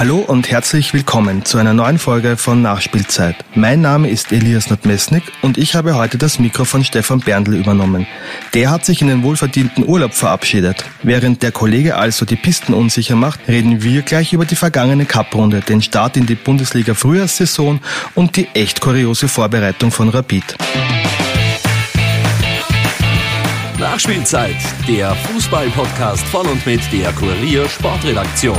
[0.00, 3.36] Hallo und herzlich willkommen zu einer neuen Folge von Nachspielzeit.
[3.54, 8.06] Mein Name ist Elias Notmesnik und ich habe heute das Mikro von Stefan Berndl übernommen.
[8.54, 10.86] Der hat sich in den wohlverdienten Urlaub verabschiedet.
[11.02, 15.60] Während der Kollege also die Pisten unsicher macht, reden wir gleich über die vergangene Cup-Runde,
[15.60, 17.78] den Start in die Bundesliga Frühjahrssaison
[18.14, 20.56] und die echt kuriose Vorbereitung von Rapid.
[23.78, 24.56] Nachspielzeit,
[24.88, 28.56] der Fußball-Podcast von und mit der Kurier Sportredaktion.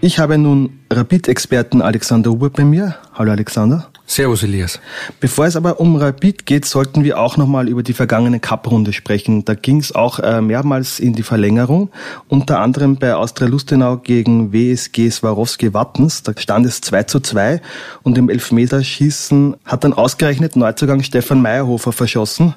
[0.00, 2.94] Ich habe nun Rapid-Experten Alexander Huber bei mir.
[3.14, 3.88] Hallo Alexander.
[4.06, 4.78] Servus Elias.
[5.18, 9.44] Bevor es aber um Rapid geht, sollten wir auch nochmal über die vergangene Cup-Runde sprechen.
[9.44, 11.90] Da ging es auch äh, mehrmals in die Verlängerung,
[12.28, 16.22] unter anderem bei Austria Lustenau gegen WSG Swarovski Wattens.
[16.22, 17.60] Da stand es 2 zu 2
[18.04, 22.54] und im Elfmeterschießen hat dann ausgerechnet Neuzugang Stefan Meyerhofer verschossen.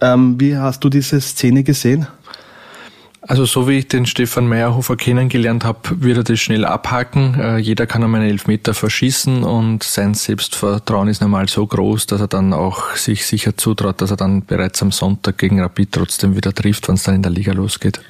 [0.00, 2.08] Ähm, wie hast du diese Szene gesehen?
[3.22, 7.38] Also so wie ich den Stefan Meyerhofer kennengelernt habe, wird er das schnell abhaken.
[7.38, 12.20] Äh, jeder kann um einen Elfmeter verschießen und sein Selbstvertrauen ist normal so groß, dass
[12.20, 16.34] er dann auch sich sicher zutraut, dass er dann bereits am Sonntag gegen Rapid trotzdem
[16.34, 18.00] wieder trifft, wenn es dann in der Liga losgeht.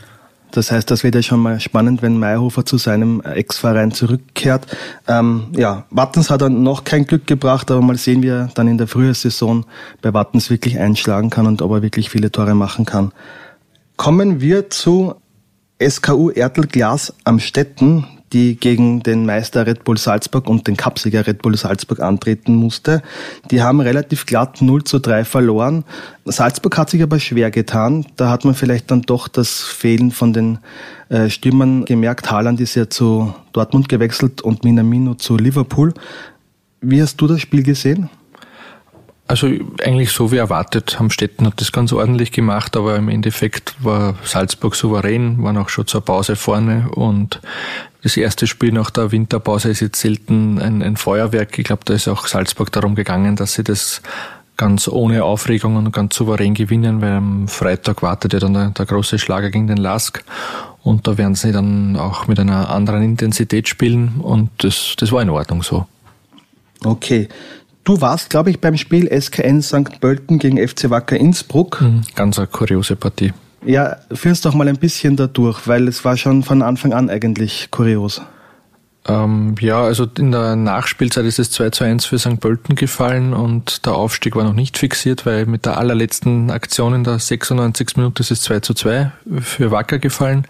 [0.53, 4.67] Das heißt, das wird ja schon mal spannend, wenn Meyerhofer zu seinem Ex-Verein zurückkehrt.
[5.07, 8.69] Ähm, ja, Wattens hat dann noch kein Glück gebracht, aber mal sehen, wie er dann
[8.69, 9.65] in der Frühjahrssaison
[10.03, 13.13] bei Wattens wirklich einschlagen kann und ob er wirklich viele Tore machen kann.
[14.01, 15.17] Kommen wir zu
[15.79, 21.27] SKU Ertel Glas am Stetten, die gegen den Meister Red Bull Salzburg und den Cupsieger
[21.27, 23.03] Red Bull Salzburg antreten musste.
[23.51, 25.85] Die haben relativ glatt 0 zu 3 verloren.
[26.25, 28.07] Salzburg hat sich aber schwer getan.
[28.17, 30.61] Da hat man vielleicht dann doch das Fehlen von den
[31.11, 32.31] äh, gemerkt.
[32.31, 35.93] Haaland ist ja zu Dortmund gewechselt und Minamino zu Liverpool.
[36.81, 38.09] Wie hast du das Spiel gesehen?
[39.31, 39.47] Also
[39.85, 40.97] eigentlich so wie erwartet.
[40.99, 45.87] Amstetten hat das ganz ordentlich gemacht, aber im Endeffekt war Salzburg souverän, waren auch schon
[45.87, 47.41] zur Pause vorne und
[48.03, 51.57] das erste Spiel nach der Winterpause ist jetzt selten ein, ein Feuerwerk.
[51.61, 54.03] Ich glaube, da ist auch Salzburg darum gegangen, dass sie das
[54.57, 58.85] ganz ohne Aufregung und ganz souverän gewinnen, weil am Freitag wartet ja dann der, der
[58.85, 60.25] große Schlager gegen den Lask
[60.83, 65.23] und da werden sie dann auch mit einer anderen Intensität spielen und das, das war
[65.23, 65.87] in Ordnung so.
[66.85, 67.29] Okay.
[67.91, 70.01] Du warst, glaube ich, beim Spiel SKN St.
[70.01, 71.81] Pölten gegen FC Wacker Innsbruck.
[71.81, 73.33] Mhm, ganz eine kuriose Partie.
[73.67, 76.93] Ja, führ uns doch mal ein bisschen da durch, weil es war schon von Anfang
[76.93, 78.23] an eigentlich kurios.
[79.11, 82.39] Ähm, ja, also in der Nachspielzeit ist es 2 zu 1 für St.
[82.39, 87.05] Pölten gefallen und der Aufstieg war noch nicht fixiert, weil mit der allerletzten Aktion in
[87.05, 87.97] der 96.
[87.97, 89.11] Minute ist es 2 zu 2
[89.41, 90.47] für Wacker gefallen.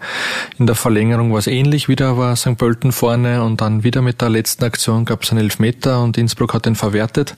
[0.59, 2.57] In der Verlängerung war es ähnlich, wieder war St.
[2.57, 6.53] Pölten vorne und dann wieder mit der letzten Aktion gab es einen Elfmeter und Innsbruck
[6.53, 7.35] hat den verwertet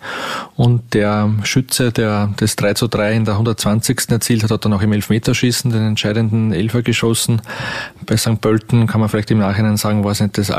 [0.55, 4.09] und der Schütze, der das 3 zu 3 in der 120.
[4.09, 7.41] erzielt hat, hat dann auch im Elfmeterschießen den entscheidenden Elfer geschossen.
[8.05, 8.41] Bei St.
[8.41, 10.51] Pölten kann man vielleicht im Nachhinein sagen, war es nicht das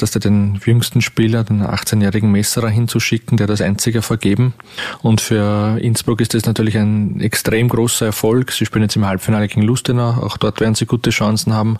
[0.00, 4.54] allergescheiterte Gescheiterste, den jüngsten Spieler, den 18-jährigen Messerer hinzuschicken, der das einzige vergeben.
[5.02, 8.52] Und für Innsbruck ist das natürlich ein extrem großer Erfolg.
[8.52, 10.22] Sie spielen jetzt im Halbfinale gegen Lustenau.
[10.22, 11.78] Auch dort werden sie gute Chancen haben.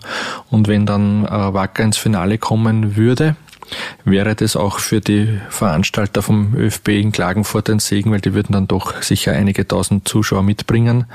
[0.49, 3.35] Und wenn dann äh, Wacker ins Finale kommen würde,
[4.03, 8.53] wäre das auch für die Veranstalter vom ÖFB in Klagenfurt ein Segen, weil die würden
[8.53, 11.05] dann doch sicher einige tausend Zuschauer mitbringen.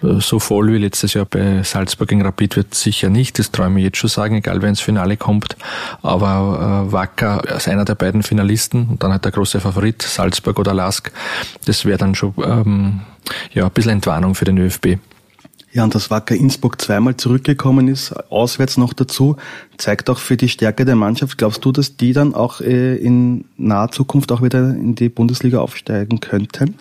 [0.00, 3.84] So voll wie letztes Jahr bei Salzburg gegen Rapid wird sicher nicht, das träume ich
[3.84, 5.56] jetzt schon sagen, egal wer ins Finale kommt.
[6.02, 10.58] Aber äh, Wacker als einer der beiden Finalisten und dann halt der große Favorit, Salzburg
[10.58, 11.12] oder Lask,
[11.66, 13.00] das wäre dann schon ähm,
[13.52, 14.98] ja, ein bisschen Entwarnung für den ÖFB.
[15.72, 19.36] Ja, und dass Wacker Innsbruck zweimal zurückgekommen ist, auswärts noch dazu,
[19.78, 21.38] zeigt auch für die Stärke der Mannschaft.
[21.38, 25.60] Glaubst du, dass die dann auch äh, in naher Zukunft auch wieder in die Bundesliga
[25.60, 26.76] aufsteigen könnten?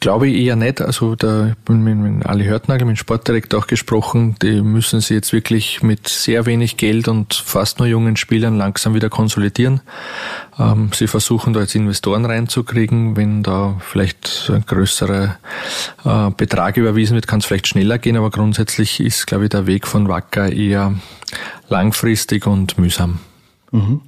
[0.00, 0.80] Glaube ich eher nicht.
[0.80, 5.14] Also da bin mit, mit Ali Hörtnagel, mit dem Sportdirektor auch gesprochen, die müssen sie
[5.14, 9.80] jetzt wirklich mit sehr wenig Geld und fast nur jungen Spielern langsam wieder konsolidieren.
[10.56, 13.16] Ähm, sie versuchen da jetzt Investoren reinzukriegen.
[13.16, 15.36] Wenn da vielleicht ein größerer
[16.04, 19.66] äh, Betrag überwiesen wird, kann es vielleicht schneller gehen, aber grundsätzlich ist, glaube ich, der
[19.66, 20.94] Weg von Wacker eher
[21.68, 23.18] langfristig und mühsam.
[23.72, 24.02] Mhm.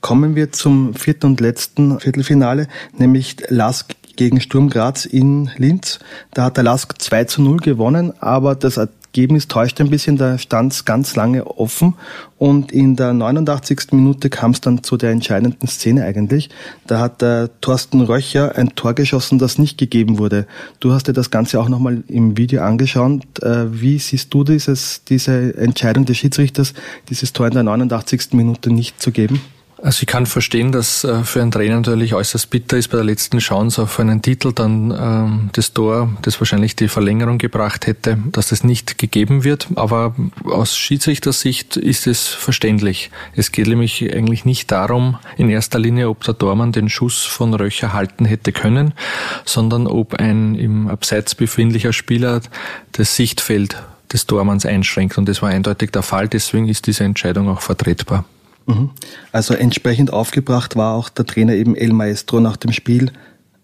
[0.00, 5.98] Kommen wir zum vierten und letzten Viertelfinale, nämlich Lask gegen Sturm Graz in Linz.
[6.32, 8.78] Da hat der Lask 2 zu 0 gewonnen, aber das
[9.14, 11.94] Ergebnis täuscht ein bisschen, da stand es ganz lange offen
[12.36, 13.92] und in der 89.
[13.92, 16.50] Minute kam es dann zu der entscheidenden Szene eigentlich.
[16.88, 20.48] Da hat der Thorsten Röcher ein Tor geschossen, das nicht gegeben wurde.
[20.80, 23.22] Du hast dir das Ganze auch nochmal im Video angeschaut.
[23.40, 26.74] Äh, wie siehst du dieses, diese Entscheidung des Schiedsrichters,
[27.08, 28.32] dieses Tor in der 89.
[28.32, 29.40] Minute nicht zu geben?
[29.84, 33.04] Also ich kann verstehen, dass äh, für einen Trainer natürlich äußerst bitter ist, bei der
[33.04, 38.16] letzten Chance auf einen Titel dann ähm, das Tor, das wahrscheinlich die Verlängerung gebracht hätte,
[38.32, 39.68] dass das nicht gegeben wird.
[39.74, 40.14] Aber
[40.44, 43.10] aus Schiedsrichtersicht ist es verständlich.
[43.36, 47.52] Es geht nämlich eigentlich nicht darum, in erster Linie, ob der Tormann den Schuss von
[47.52, 48.94] Röcher halten hätte können,
[49.44, 52.40] sondern ob ein im Abseits befindlicher Spieler
[52.92, 53.76] das Sichtfeld
[54.10, 55.18] des Tormanns einschränkt.
[55.18, 56.26] Und das war eindeutig der Fall.
[56.26, 58.24] Deswegen ist diese Entscheidung auch vertretbar.
[58.66, 58.90] Mhm.
[59.32, 63.10] Also entsprechend aufgebracht war auch der Trainer eben El Maestro nach dem Spiel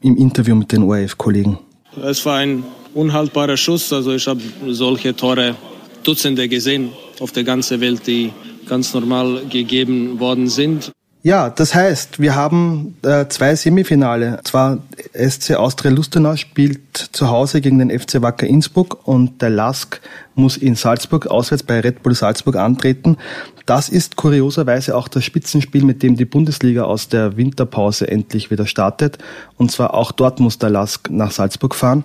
[0.00, 1.58] im Interview mit den ORF-Kollegen.
[2.02, 2.64] Es war ein
[2.94, 3.92] unhaltbarer Schuss.
[3.92, 5.56] Also ich habe solche Tore
[6.02, 8.32] Dutzende gesehen auf der ganzen Welt, die
[8.66, 10.92] ganz normal gegeben worden sind.
[11.22, 14.40] Ja, das heißt, wir haben äh, zwei Semifinale.
[14.44, 14.78] Zwar
[15.12, 20.00] SC Austria Lustenau spielt zu Hause gegen den FC Wacker Innsbruck und der LASK
[20.34, 23.18] muss in Salzburg auswärts bei Red Bull Salzburg antreten.
[23.66, 28.66] Das ist kurioserweise auch das Spitzenspiel, mit dem die Bundesliga aus der Winterpause endlich wieder
[28.66, 29.18] startet.
[29.58, 32.04] Und zwar auch dort muss der LASK nach Salzburg fahren.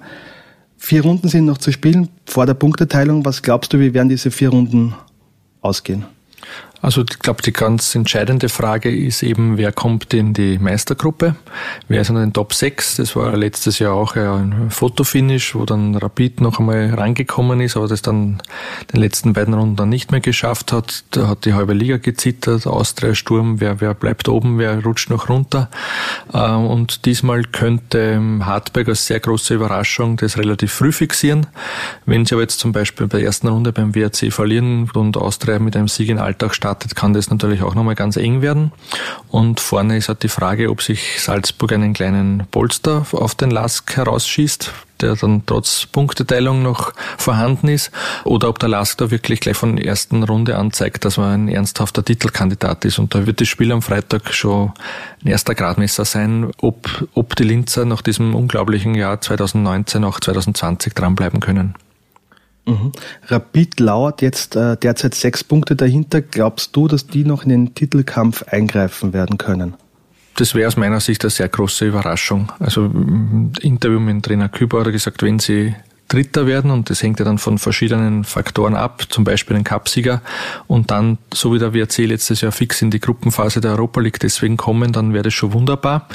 [0.77, 3.23] Vier Runden sind noch zu spielen vor der Punkteteilung.
[3.23, 4.93] Was glaubst du, wie werden diese vier Runden
[5.61, 6.05] ausgehen?
[6.81, 11.35] Also ich glaube, die ganz entscheidende Frage ist eben, wer kommt in die Meistergruppe?
[11.87, 12.97] Wer ist in den Top 6?
[12.97, 17.87] Das war letztes Jahr auch ein Fotofinish, wo dann Rapid noch einmal rangekommen ist, aber
[17.87, 18.41] das dann
[18.93, 21.05] den letzten beiden Runden dann nicht mehr geschafft hat.
[21.11, 25.29] Da hat die halbe Liga gezittert, Austria, Sturm, wer, wer bleibt oben, wer rutscht noch
[25.29, 25.69] runter.
[26.33, 31.47] Äh, und diesmal könnte Hartberg als sehr große Überraschung das relativ früh fixieren.
[32.05, 35.59] Wenn sie aber jetzt zum Beispiel bei der ersten Runde beim WRC verlieren und Austria
[35.59, 38.71] mit einem Sieg in Alltag startet, kann das natürlich auch nochmal ganz eng werden.
[39.29, 43.95] Und vorne ist halt die Frage, ob sich Salzburg einen kleinen Polster auf den Lask
[43.95, 47.91] herausschießt, der dann trotz Punkteteilung noch vorhanden ist,
[48.23, 51.47] oder ob der Lask da wirklich gleich von der ersten Runde anzeigt, dass man ein
[51.49, 52.97] ernsthafter Titelkandidat ist.
[52.97, 54.71] Und da wird das Spiel am Freitag schon
[55.23, 60.95] ein erster Gradmesser sein, ob, ob die Linzer nach diesem unglaublichen Jahr 2019 auch 2020
[60.95, 61.75] dranbleiben können.
[62.65, 62.91] Mhm.
[63.27, 66.21] Rapid lauert jetzt äh, derzeit sechs Punkte dahinter.
[66.21, 69.75] Glaubst du, dass die noch in den Titelkampf eingreifen werden können?
[70.35, 72.51] Das wäre aus meiner Sicht eine sehr große Überraschung.
[72.59, 75.75] Also im Interview mit Trainer Küber hat er gesagt, wenn sie
[76.07, 80.21] Dritter werden und das hängt ja dann von verschiedenen Faktoren ab, zum Beispiel den Cupsieger
[80.67, 84.19] und dann, so wie der WRC letztes Jahr fix in die Gruppenphase der Europa League
[84.19, 86.07] deswegen kommen, dann wäre das schon wunderbar.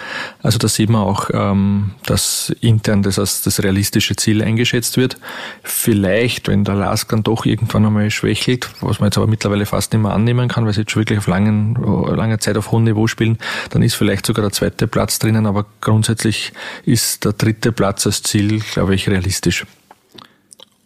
[0.42, 5.18] Also da sieht man auch, ähm, dass intern das als das realistische Ziel eingeschätzt wird.
[5.64, 9.92] Vielleicht, wenn der Lask dann doch irgendwann einmal schwächelt, was man jetzt aber mittlerweile fast
[9.92, 12.84] nicht mehr annehmen kann, weil sie jetzt schon wirklich auf langen, langer Zeit auf hohem
[12.84, 13.38] Niveau spielen,
[13.70, 16.52] dann ist vielleicht sogar der zweite Platz drinnen, aber grundsätzlich
[16.84, 19.66] ist der dritte Platz als Ziel, glaube ich, realistisch.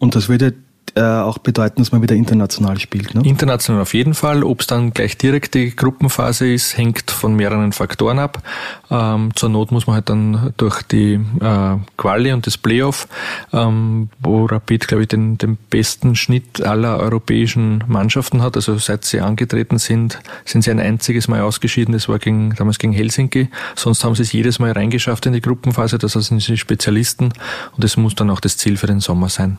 [0.05, 0.53] Und das würde
[0.97, 3.15] äh, auch bedeuten, dass man wieder international spielt.
[3.15, 3.23] Ne?
[3.25, 4.45] International auf jeden Fall.
[4.45, 8.43] Ob es dann gleich direkt die Gruppenphase ist, hängt von mehreren Faktoren ab.
[8.91, 13.09] Ähm, zur Not muss man halt dann durch die äh, Quali und das Playoff,
[13.55, 18.55] ähm, wo Rapid, glaube ich, den, den besten Schnitt aller europäischen Mannschaften hat.
[18.55, 21.93] Also seit sie angetreten sind, sind sie ein einziges Mal ausgeschieden.
[21.93, 23.49] Das war gegen, damals gegen Helsinki.
[23.75, 25.97] Sonst haben sie es jedes Mal reingeschafft in die Gruppenphase.
[25.97, 27.33] Das sind sie Spezialisten.
[27.73, 29.57] Und das muss dann auch das Ziel für den Sommer sein.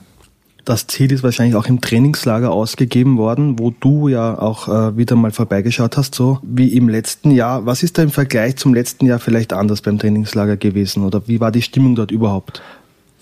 [0.66, 5.16] Das Ziel ist wahrscheinlich auch im Trainingslager ausgegeben worden, wo du ja auch äh, wieder
[5.16, 7.68] mal vorbeigeschaut hast, so wie im letzten Jahr.
[7.68, 11.40] Was ist da im Vergleich zum letzten Jahr vielleicht anders beim Trainingslager gewesen oder wie
[11.40, 12.64] war die Stimmung dort überhaupt?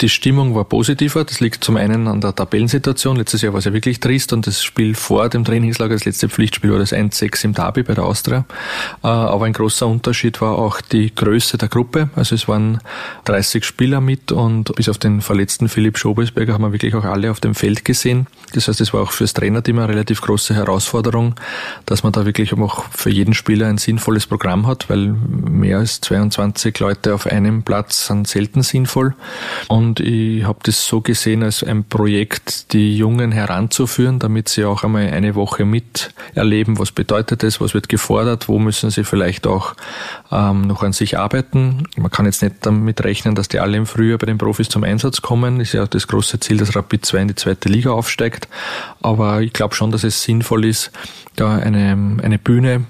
[0.03, 1.23] Die Stimmung war positiver.
[1.23, 3.15] Das liegt zum einen an der Tabellensituation.
[3.15, 6.27] Letztes Jahr war es ja wirklich trist und das Spiel vor dem Trainingslager, das letzte
[6.27, 8.43] Pflichtspiel war das 1-6 im Derby bei der Austria.
[9.01, 12.09] Äh, aber ein großer Unterschied war auch die Größe der Gruppe.
[12.17, 12.79] Also es waren
[13.23, 17.31] 30 Spieler mit und bis auf den verletzten Philipp Schobesberger haben wir wirklich auch alle
[17.31, 18.27] auf dem Feld gesehen.
[18.51, 21.35] Das heißt, es war auch fürs Trainerteam eine relativ große Herausforderung,
[21.85, 25.15] dass man da wirklich auch für jeden Spieler ein sinnvolles Programm hat, weil
[25.47, 29.15] mehr als 22 Leute auf einem Platz sind selten sinnvoll.
[29.69, 34.65] Und und ich habe das so gesehen als ein Projekt, die Jungen heranzuführen, damit sie
[34.65, 39.45] auch einmal eine Woche miterleben, was bedeutet das, was wird gefordert, wo müssen sie vielleicht
[39.45, 39.75] auch
[40.31, 41.83] ähm, noch an sich arbeiten.
[41.95, 44.83] Man kann jetzt nicht damit rechnen, dass die alle im Frühjahr bei den Profis zum
[44.83, 45.59] Einsatz kommen.
[45.59, 48.47] Ist ja das große Ziel, dass Rapid 2 in die zweite Liga aufsteigt.
[49.03, 50.91] Aber ich glaube schon, dass es sinnvoll ist,
[51.35, 52.85] da eine, eine Bühne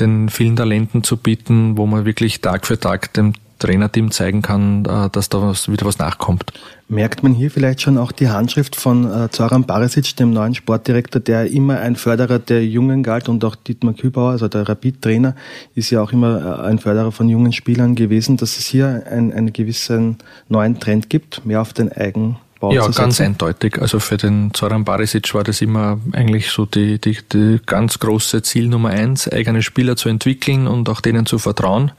[0.00, 4.84] den vielen Talenten zu bieten, wo man wirklich Tag für Tag dem Trainerteam zeigen kann,
[4.84, 6.52] äh, dass da was, wieder was nachkommt.
[6.88, 11.20] Merkt man hier vielleicht schon auch die Handschrift von äh, Zoran Barisic, dem neuen Sportdirektor,
[11.20, 15.34] der immer ein Förderer der Jungen galt und auch Dietmar Kübauer, also der Rapid-Trainer,
[15.74, 19.32] ist ja auch immer äh, ein Förderer von jungen Spielern gewesen, dass es hier ein,
[19.32, 23.80] einen gewissen neuen Trend gibt, mehr auf den Eigen Bau ja, ganz eindeutig.
[23.80, 28.42] Also für den Zoran Barisic war das immer eigentlich so die, die, die ganz große
[28.42, 31.92] Ziel Nummer eins, eigene Spieler zu entwickeln und auch denen zu vertrauen.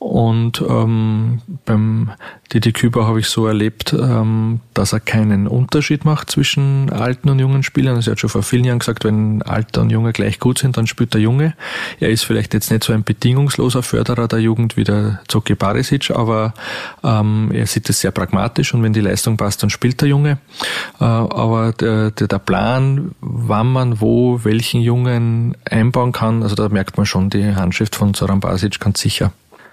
[0.00, 2.12] Und ähm, beim
[2.54, 7.38] Didi Küber habe ich so erlebt, ähm, dass er keinen Unterschied macht zwischen alten und
[7.38, 7.96] jungen Spielern.
[7.96, 10.78] Also er hat schon vor vielen Jahren gesagt, wenn Alter und Junge gleich gut sind,
[10.78, 11.54] dann spielt der Junge.
[12.00, 16.10] Er ist vielleicht jetzt nicht so ein bedingungsloser Förderer der Jugend wie der Zoki Barisic,
[16.12, 16.54] aber
[17.04, 20.38] ähm, er sieht es sehr pragmatisch und wenn die Leistung passt, dann spielt der Junge.
[20.98, 26.70] Äh, aber der, der, der Plan, wann man wo welchen Jungen einbauen kann, also da
[26.70, 29.30] merkt man schon die Handschrift von Zoran Basic ganz sicher.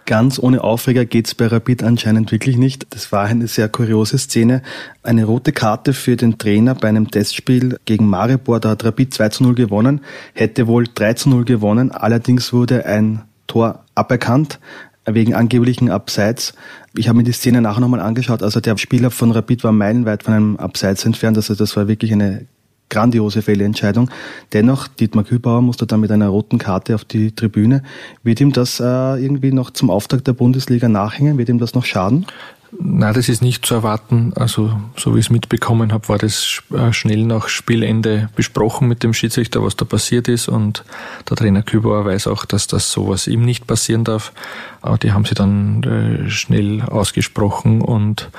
[0.08, 2.88] Ganz ohne Aufreger geht's bei Rapid anscheinend wirklich nicht.
[2.92, 4.62] Das war eine sehr kuriose Szene.
[5.04, 8.62] Eine rote Karte für den Trainer bei einem Testspiel gegen Maribor.
[8.62, 10.00] Da hat Rapid 2 zu 0 gewonnen,
[10.34, 11.92] hätte wohl 3 zu 0 gewonnen.
[11.92, 14.62] Allerdings wurde ein Tor aberkannt
[15.06, 16.54] wegen angeblichen Abseits.
[16.96, 18.44] Ich habe mir die Szene nachher nochmal angeschaut.
[18.44, 21.36] Also der Spieler von Rapid war meilenweit von einem Abseits entfernt.
[21.36, 22.46] Also das war wirklich eine
[22.90, 24.10] grandiose Fehlentscheidung.
[24.54, 27.84] Dennoch, Dietmar Kühlbauer musste dann mit einer roten Karte auf die Tribüne.
[28.24, 31.38] Wird ihm das äh, irgendwie noch zum Auftakt der Bundesliga nachhängen?
[31.38, 32.26] Wird ihm das noch schaden?
[32.80, 34.34] Na, das ist nicht zu erwarten.
[34.36, 39.04] Also, so wie ich es mitbekommen habe, war das äh, schnell nach Spielende besprochen mit
[39.04, 40.50] dem Schiedsrichter, was da passiert ist.
[40.50, 40.84] Und
[41.30, 44.34] der Trainer Kübauer weiß auch, dass das sowas ihm nicht passieren darf.
[44.82, 47.82] Aber die haben sie dann äh, schnell ausgesprochen.
[47.82, 48.30] Und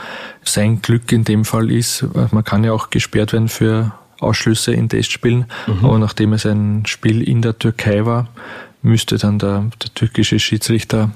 [0.44, 4.88] sein Glück in dem Fall ist, man kann ja auch gesperrt werden für Ausschlüsse in
[4.88, 5.46] Testspielen.
[5.66, 5.84] Mhm.
[5.84, 8.28] Aber nachdem es ein Spiel in der Türkei war,
[8.82, 11.10] müsste dann der, der türkische Schiedsrichter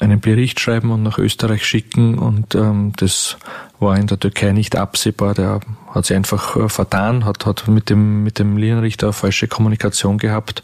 [0.00, 3.36] einen Bericht schreiben und nach Österreich schicken und ähm, das
[3.80, 5.34] war in der Türkei nicht absehbar.
[5.34, 10.18] Der hat sich einfach äh, vertan, hat, hat mit dem, mit dem Linienrichter falsche Kommunikation
[10.18, 10.62] gehabt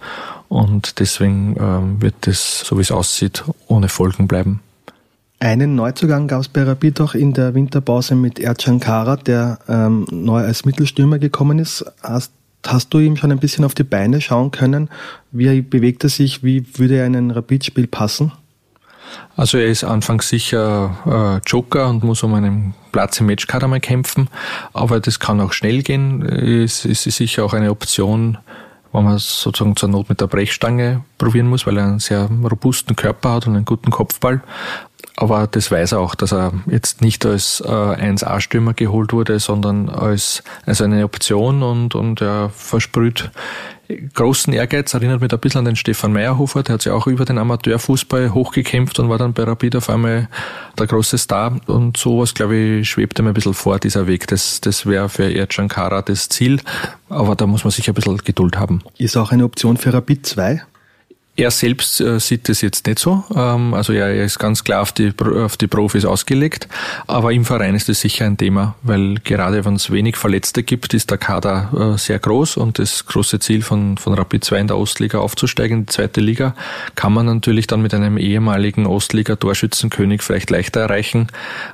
[0.49, 4.61] und deswegen ähm, wird das, so wie es aussieht, ohne Folgen bleiben.
[5.45, 10.07] Einen Neuzugang gab es bei Rapid auch in der Winterpause mit Ercan Kara, der ähm,
[10.11, 11.85] neu als Mittelstürmer gekommen ist.
[12.03, 12.33] Hast,
[12.67, 14.89] hast du ihm schon ein bisschen auf die Beine schauen können?
[15.33, 16.43] Wie bewegt er sich?
[16.43, 18.33] Wie würde er in ein Rapid-Spiel passen?
[19.37, 23.81] Also er ist anfangs sicher äh, Joker und muss um einen Platz im Matchkader mal
[23.81, 24.31] kämpfen,
[24.73, 26.23] aber das kann auch schnell gehen.
[26.23, 28.39] Es ist sicher auch eine Option,
[28.93, 32.97] wo man sozusagen zur Not mit der Brechstange probieren muss, weil er einen sehr robusten
[32.97, 34.41] Körper hat und einen guten Kopfball.
[35.17, 39.89] Aber das weiß er auch, dass er jetzt nicht als äh, 1A-Stürmer geholt wurde, sondern
[39.89, 43.31] als, als eine Option und, und er versprüht
[44.15, 47.25] großen Ehrgeiz, erinnert mich ein bisschen an den Stefan Meyerhofer, der hat sich auch über
[47.25, 50.29] den Amateurfußball hochgekämpft und war dann bei Rapid auf einmal
[50.79, 54.27] der große Star und sowas, glaube ich, schwebt ihm ein bisschen vor, dieser Weg.
[54.29, 56.61] Das, das wäre für Erdjan Kara das Ziel,
[57.09, 58.83] aber da muss man sich ein bisschen Geduld haben.
[58.99, 60.63] Ist auch eine Option für Rapid 2?
[61.37, 63.25] Er selbst äh, sieht das jetzt nicht so.
[63.35, 66.69] Ähm, also er, er ist ganz klar auf die, auf die Profis ausgelegt.
[67.09, 70.95] Aber im Verein ist das sicher ein Thema, weil gerade wenn es wenig Verletzte gibt,
[70.95, 74.67] ist der Kader äh, sehr groß und das große Ziel von, von Rapid 2 in
[74.69, 76.55] der Ostliga aufzusteigen, in die zweite Liga,
[76.95, 81.27] kann man natürlich dann mit einem ehemaligen Ostliga-Torschützenkönig vielleicht leichter erreichen.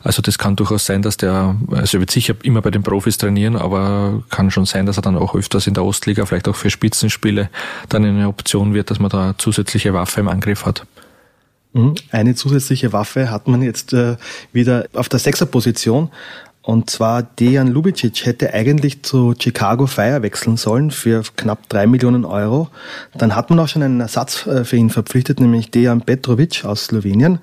[0.02, 3.18] Also das kann durchaus sein, dass der, also er wird sicher immer bei den Profis
[3.18, 6.56] trainieren, aber kann schon sein, dass er dann auch öfters in der Ostliga, vielleicht auch
[6.56, 7.50] für Spitzenspiele,
[7.90, 10.86] dann eine Option wird, dass man da zu zusätzliche Waffe im Angriff hat.
[11.72, 11.94] Mhm.
[12.10, 14.16] Eine zusätzliche Waffe hat man jetzt äh,
[14.52, 16.10] wieder auf der Sechserposition.
[16.62, 22.24] Und zwar Dejan Lubicic hätte eigentlich zu Chicago Fire wechseln sollen für knapp drei Millionen
[22.24, 22.68] Euro.
[23.16, 26.84] Dann hat man auch schon einen Ersatz äh, für ihn verpflichtet, nämlich Dejan Petrovic aus
[26.84, 27.40] Slowenien.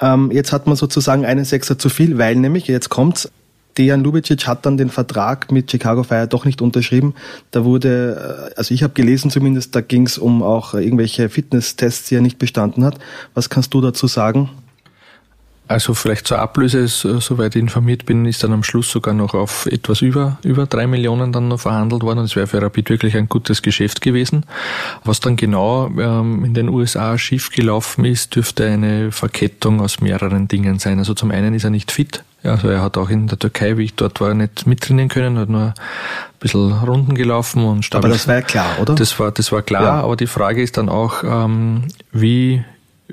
[0.00, 3.30] Ähm, jetzt hat man sozusagen einen Sechser zu viel, weil nämlich, jetzt kommt's,
[3.80, 7.14] Dejan Lubicic hat dann den Vertrag mit Chicago Fire doch nicht unterschrieben.
[7.50, 12.10] Da wurde, äh, also ich habe gelesen zumindest, da ging es um auch irgendwelche Fitnesstests,
[12.10, 12.98] die er nicht bestanden hat.
[13.32, 14.50] Was kannst du dazu sagen?
[15.70, 19.66] Also vielleicht zur Ablöse, soweit ich informiert bin, ist dann am Schluss sogar noch auf
[19.66, 22.18] etwas über, über drei Millionen dann noch verhandelt worden.
[22.18, 24.46] Und es wäre für Rapid wirklich ein gutes Geschäft gewesen.
[25.04, 30.80] Was dann genau ähm, in den USA schiefgelaufen ist, dürfte eine Verkettung aus mehreren Dingen
[30.80, 30.98] sein.
[30.98, 32.24] Also zum einen ist er nicht fit.
[32.42, 35.50] Also er hat auch in der Türkei, wie ich dort war, nicht mittrainieren können, hat
[35.50, 35.74] nur ein
[36.40, 38.96] bisschen Runden gelaufen und Aber das war ja klar, oder?
[38.96, 40.00] Das war, das war klar, ja.
[40.00, 42.64] aber die Frage ist dann auch, ähm, wie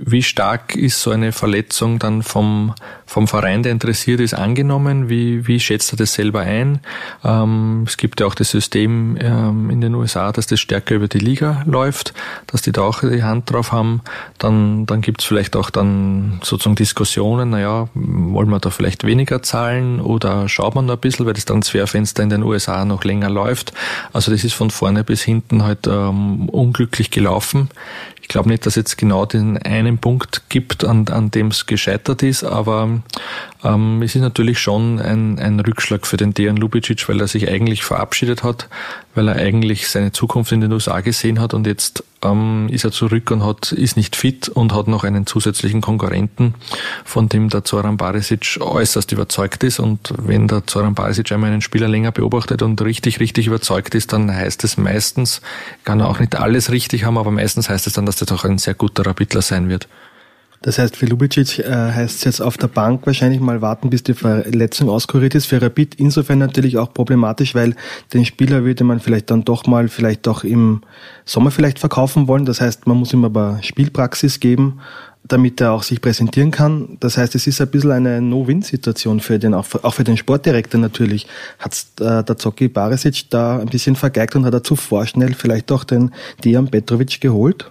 [0.03, 2.73] wie stark ist so eine Verletzung dann vom,
[3.05, 5.09] vom Verein, der interessiert ist, angenommen?
[5.09, 6.79] Wie, wie schätzt er das selber ein?
[7.23, 11.07] Ähm, es gibt ja auch das System ähm, in den USA, dass das stärker über
[11.07, 12.13] die Liga läuft,
[12.47, 14.01] dass die da auch die Hand drauf haben.
[14.37, 19.41] Dann, dann gibt es vielleicht auch dann sozusagen Diskussionen, naja, wollen wir da vielleicht weniger
[19.41, 23.29] zahlen oder schaut man da ein bisschen, weil das Transferfenster in den USA noch länger
[23.29, 23.73] läuft.
[24.13, 27.69] Also das ist von vorne bis hinten halt ähm, unglücklich gelaufen.
[28.27, 32.23] Ich glaube nicht, dass jetzt genau den einen Punkt gibt, an, an dem es gescheitert
[32.23, 33.01] ist, aber
[33.63, 37.49] ähm, es ist natürlich schon ein, ein Rückschlag für den Dejan Lubicic, weil er sich
[37.49, 38.69] eigentlich verabschiedet hat,
[39.15, 42.91] weil er eigentlich seine Zukunft in den USA gesehen hat und jetzt ähm, ist er
[42.91, 46.53] zurück und hat, ist nicht fit und hat noch einen zusätzlichen Konkurrenten,
[47.03, 49.79] von dem der Zoran Barisic äußerst überzeugt ist.
[49.79, 54.13] Und wenn der Zoran Barisic einmal einen Spieler länger beobachtet und richtig, richtig überzeugt ist,
[54.13, 55.41] dann heißt es meistens,
[55.83, 58.45] kann er auch nicht alles richtig haben, aber meistens heißt es dann, dass das auch
[58.45, 59.87] ein sehr guter Rapidler sein wird.
[60.61, 64.03] Das heißt, für Lubicic äh, heißt es jetzt auf der Bank wahrscheinlich mal warten, bis
[64.03, 65.45] die Verletzung auskuriert ist.
[65.45, 67.75] Für Rapid insofern natürlich auch problematisch, weil
[68.13, 70.81] den Spieler würde man vielleicht dann doch mal vielleicht auch im
[71.25, 72.45] Sommer vielleicht verkaufen wollen.
[72.45, 74.79] Das heißt, man muss ihm aber Spielpraxis geben,
[75.27, 76.97] damit er auch sich präsentieren kann.
[76.99, 81.27] Das heißt, es ist ein bisschen eine No-Win-Situation für den, auch für, den Sportdirektor natürlich.
[81.59, 85.71] Hat äh, der Zocki Barisic da ein bisschen vergeigt und hat er zu vorschnell vielleicht
[85.71, 86.11] auch den
[86.43, 87.69] Dejan Petrovic geholt?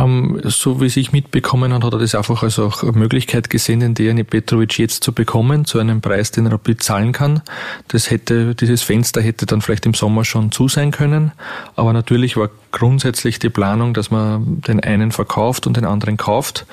[0.00, 3.94] Ähm, so wie sich mitbekommen hat, hat er das einfach als auch Möglichkeit gesehen, den
[3.94, 7.42] Dejani Petrovic jetzt zu bekommen, zu einem Preis, den Rapid zahlen kann.
[7.88, 11.32] Das hätte, dieses Fenster hätte dann vielleicht im Sommer schon zu sein können.
[11.76, 16.66] Aber natürlich war grundsätzlich die Planung, dass man den einen verkauft und den anderen kauft.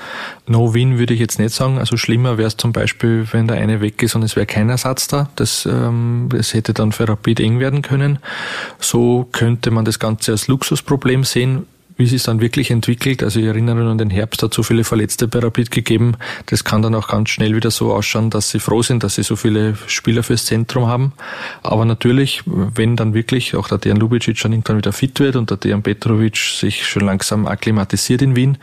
[0.46, 1.78] No-Win würde ich jetzt nicht sagen.
[1.78, 4.68] Also schlimmer wäre es zum Beispiel, wenn der eine weg ist und es wäre kein
[4.70, 5.28] Ersatz da.
[5.36, 8.18] Das, ähm, das hätte dann für Rapid eng werden können.
[8.78, 11.66] So könnte man das Ganze als Luxusproblem sehen
[11.98, 13.24] wie sich es dann wirklich entwickelt.
[13.24, 16.14] Also ich erinnere mich an den Herbst, hat so viele Verletzte bei Rapid gegeben.
[16.46, 19.24] Das kann dann auch ganz schnell wieder so ausschauen, dass sie froh sind, dass sie
[19.24, 21.12] so viele Spieler fürs Zentrum haben.
[21.64, 25.50] Aber natürlich, wenn dann wirklich auch der Dejan Lubicic schon irgendwann wieder fit wird und
[25.50, 28.58] der Dejan Petrovic sich schon langsam akklimatisiert in Wien,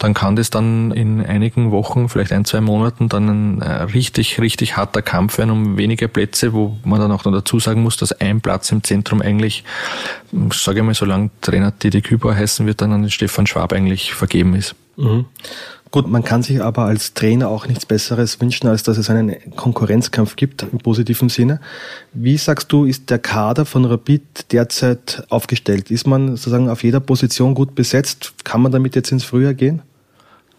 [0.00, 4.40] dann kann das dann in einigen Wochen, vielleicht ein, zwei Monaten, dann ein äh, richtig,
[4.40, 7.96] richtig harter Kampf werden um wenige Plätze, wo man dann auch noch dazu sagen muss,
[7.96, 9.62] dass ein Platz im Zentrum eigentlich,
[10.52, 14.14] sage ich mal, solange Trainer Didi Küber heißen wird, dann an den Stefan Schwab eigentlich
[14.14, 14.74] vergeben ist.
[14.96, 15.26] Mhm.
[15.90, 19.34] Gut, man kann sich aber als Trainer auch nichts Besseres wünschen, als dass es einen
[19.56, 21.60] Konkurrenzkampf gibt im positiven Sinne.
[22.12, 25.90] Wie sagst du, ist der Kader von Rapid derzeit aufgestellt?
[25.90, 28.34] Ist man sozusagen auf jeder Position gut besetzt?
[28.44, 29.82] Kann man damit jetzt ins Frühjahr gehen?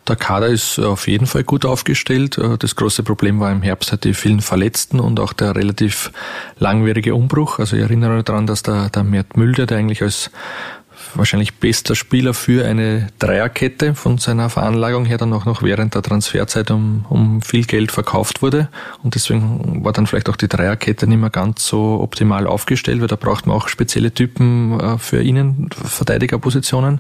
[0.08, 2.38] Der Kader ist auf jeden Fall gut aufgestellt.
[2.60, 6.12] Das große Problem war im Herbst halt die vielen Verletzten und auch der relativ
[6.58, 7.60] langwierige Umbruch.
[7.60, 10.32] Also ich erinnere daran, dass der, der Mert Mülder, der eigentlich als
[11.16, 16.02] wahrscheinlich bester Spieler für eine Dreierkette von seiner Veranlagung her dann auch noch während der
[16.02, 18.70] Transferzeit um, um viel Geld verkauft wurde.
[19.04, 23.08] Und deswegen war dann vielleicht auch die Dreierkette nicht mehr ganz so optimal aufgestellt, weil
[23.08, 27.00] da braucht man auch spezielle Typen äh, für Innenverteidigerpositionen.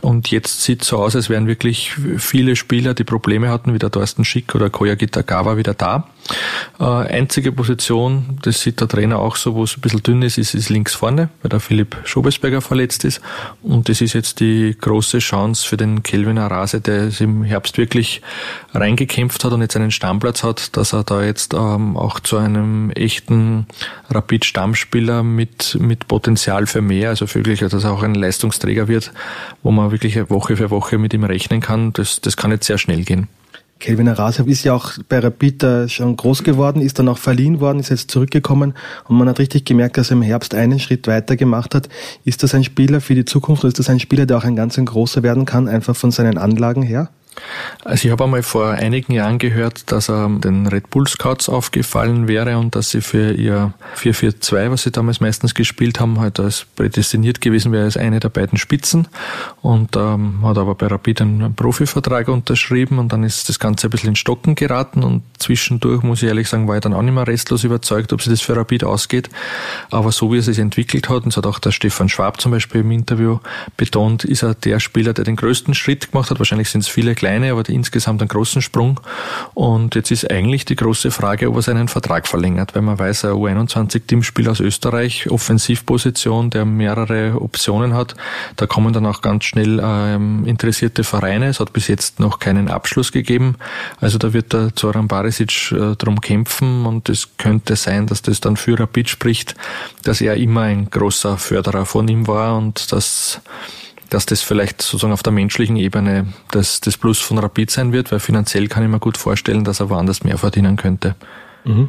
[0.00, 3.90] Und jetzt sieht so aus, als wären wirklich viele Spieler, die Probleme hatten, wie der
[3.90, 6.08] Thorsten Schick oder Koya Gitagawa wieder da.
[6.80, 10.38] Äh, einzige Position, das sieht der Trainer auch so, wo es ein bisschen dünn ist,
[10.38, 13.20] ist, ist links vorne, weil der Philipp Schobesberger verletzt ist.
[13.62, 17.78] Und das ist jetzt die große Chance für den Kelvin Arase, der es im Herbst
[17.78, 18.22] wirklich
[18.72, 22.90] reingekämpft hat und jetzt einen Stammplatz hat, dass er da jetzt ähm, auch zu einem
[22.90, 23.66] echten
[24.10, 29.12] Rapid-Stammspieler mit, mit Potenzial für mehr, also wirklich, dass er auch ein Leistungsträger wird,
[29.62, 31.92] wo man wirklich Woche für Woche mit ihm rechnen kann.
[31.92, 33.28] Das, das kann jetzt sehr schnell gehen.
[33.80, 37.80] Kelvin Arase ist ja auch bei Rapid schon groß geworden, ist dann auch verliehen worden,
[37.80, 38.74] ist jetzt zurückgekommen
[39.08, 41.88] und man hat richtig gemerkt, dass er im Herbst einen Schritt weiter gemacht hat.
[42.24, 44.56] Ist das ein Spieler für die Zukunft oder ist das ein Spieler, der auch ein
[44.56, 47.10] ganz ein großer werden kann, einfach von seinen Anlagen her?
[47.84, 52.28] Also ich habe einmal vor einigen Jahren gehört, dass er den Red Bull Scouts aufgefallen
[52.28, 56.66] wäre und dass sie für ihr 4-4-2, was sie damals meistens gespielt haben, halt als
[56.76, 59.08] prädestiniert gewesen wäre als eine der beiden Spitzen
[59.62, 63.90] und ähm, hat aber bei Rapid einen Profivertrag unterschrieben und dann ist das Ganze ein
[63.90, 67.14] bisschen in Stocken geraten und zwischendurch, muss ich ehrlich sagen, war ich dann auch nicht
[67.14, 69.28] mehr restlos überzeugt, ob sich das für Rapid ausgeht.
[69.90, 72.52] Aber so wie es sich entwickelt hat, und das hat auch der Stefan Schwab zum
[72.52, 73.38] Beispiel im Interview
[73.76, 76.38] betont, ist er der Spieler, der den größten Schritt gemacht hat.
[76.38, 79.00] Wahrscheinlich sind es viele kleine, aber insgesamt einen großen Sprung.
[79.54, 83.24] Und jetzt ist eigentlich die große Frage, ob er seinen Vertrag verlängert, weil man weiß,
[83.24, 88.14] ein U21-Teamspieler aus Österreich, Offensivposition, der mehrere Optionen hat.
[88.56, 91.48] Da kommen dann auch ganz schnell ähm, interessierte Vereine.
[91.48, 93.56] Es hat bis jetzt noch keinen Abschluss gegeben.
[94.02, 98.40] Also da wird der Zoran Barisic äh, drum kämpfen und es könnte sein, dass das
[98.40, 99.54] dann für Rapid spricht,
[100.02, 103.40] dass er immer ein großer Förderer von ihm war und dass
[104.14, 108.12] dass das vielleicht sozusagen auf der menschlichen Ebene das, das Plus von Rapid sein wird,
[108.12, 111.16] weil finanziell kann ich mir gut vorstellen, dass er woanders mehr verdienen könnte.
[111.64, 111.88] Mhm.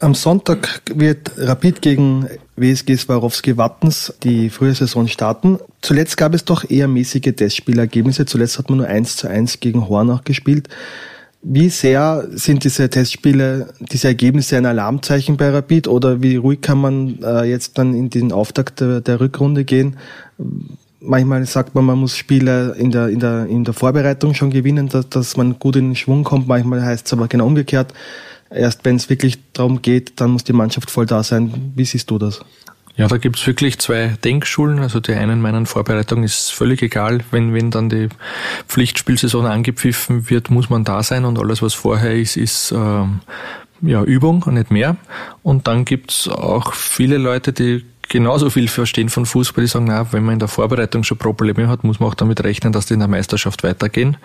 [0.00, 5.60] Am Sonntag wird Rapid gegen WSG Swarovski Wattens die frühe Saison starten.
[5.82, 8.26] Zuletzt gab es doch eher mäßige Testspielergebnisse.
[8.26, 10.68] Zuletzt hat man nur 1 zu 1 gegen Hornach gespielt.
[11.42, 16.78] Wie sehr sind diese Testspiele, diese Ergebnisse ein Alarmzeichen bei Rapid oder wie ruhig kann
[16.78, 19.96] man äh, jetzt dann in den Auftakt der, der, Rückrunde gehen?
[21.06, 24.88] Manchmal sagt man, man muss Spiele in der, in der, in der Vorbereitung schon gewinnen,
[24.88, 26.48] dass, dass man gut in den Schwung kommt.
[26.48, 27.92] Manchmal heißt es aber genau umgekehrt.
[28.50, 31.72] Erst wenn es wirklich darum geht, dann muss die Mannschaft voll da sein.
[31.74, 32.40] Wie siehst du das?
[32.96, 34.78] Ja, da gibt's wirklich zwei Denkschulen.
[34.78, 37.20] Also die einen meinen Vorbereitung ist völlig egal.
[37.32, 38.08] Wenn, wenn dann die
[38.68, 43.20] Pflichtspielsaison angepfiffen wird, muss man da sein und alles, was vorher ist, ist ähm,
[43.82, 44.96] ja, Übung und nicht mehr.
[45.42, 50.12] Und dann gibt's auch viele Leute, die genauso viel verstehen von Fußball, die sagen, na,
[50.12, 52.94] wenn man in der Vorbereitung schon Probleme hat, muss man auch damit rechnen, dass die
[52.94, 54.18] in der Meisterschaft weitergehen.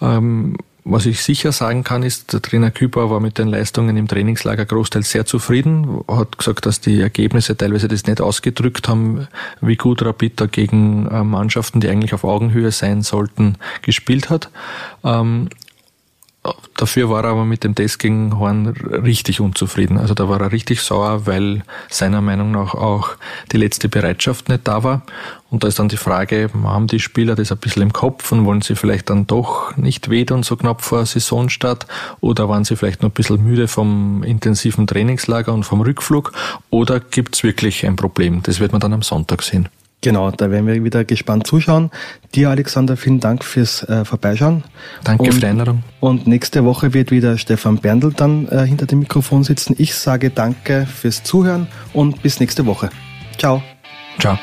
[0.00, 4.08] Ähm, was ich sicher sagen kann, ist, der Trainer Küper war mit den Leistungen im
[4.08, 9.28] Trainingslager großteils sehr zufrieden, hat gesagt, dass die Ergebnisse teilweise das nicht ausgedrückt haben,
[9.60, 14.48] wie gut Rapid da gegen äh, Mannschaften, die eigentlich auf Augenhöhe sein sollten, gespielt hat.
[15.04, 15.50] Ähm,
[16.76, 19.98] Dafür war er aber mit dem Test gegen Horn richtig unzufrieden.
[19.98, 23.10] Also da war er richtig sauer, weil seiner Meinung nach auch
[23.52, 25.02] die letzte Bereitschaft nicht da war.
[25.50, 28.44] Und da ist dann die Frage, haben die Spieler das ein bisschen im Kopf und
[28.44, 31.86] wollen sie vielleicht dann doch nicht wedeln so knapp vor Saisonstart?
[32.20, 36.32] Oder waren sie vielleicht noch ein bisschen müde vom intensiven Trainingslager und vom Rückflug?
[36.70, 38.42] Oder gibt es wirklich ein Problem?
[38.42, 39.68] Das wird man dann am Sonntag sehen.
[40.02, 41.90] Genau, da werden wir wieder gespannt zuschauen.
[42.34, 44.62] Dir, Alexander, vielen Dank fürs äh, Vorbeischauen.
[45.02, 45.82] Danke und, für die Einladung.
[46.00, 49.74] Und nächste Woche wird wieder Stefan Berndl dann äh, hinter dem Mikrofon sitzen.
[49.78, 52.90] Ich sage danke fürs Zuhören und bis nächste Woche.
[53.38, 53.62] Ciao.
[54.20, 54.38] Ciao.